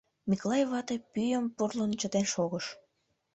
[0.29, 2.65] Миклай вате пӱйым пурлын чытен шогыш.